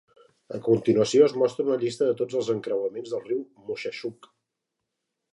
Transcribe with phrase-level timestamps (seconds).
[0.59, 4.31] A continuació es mostra una llista de tots els encreuaments del riu Moshassuck.